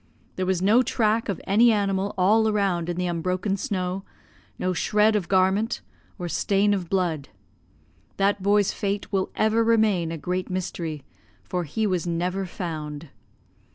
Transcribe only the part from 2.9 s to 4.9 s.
the unbroken snow, no